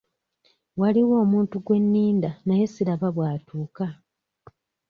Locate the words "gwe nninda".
1.65-2.31